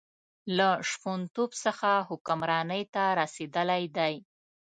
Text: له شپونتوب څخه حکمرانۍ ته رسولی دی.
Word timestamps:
له 0.57 0.69
شپونتوب 0.89 1.49
څخه 1.63 1.91
حکمرانۍ 2.09 2.83
ته 2.93 3.03
رسولی 3.21 3.83
دی. 3.97 4.13